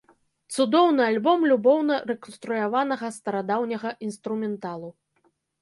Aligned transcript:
Цудоўны 0.53 1.03
альбом 1.11 1.43
любоўна 1.51 1.99
рэканструяванага 2.13 3.13
старадаўняга 3.19 3.89
інструменталу. 4.09 4.89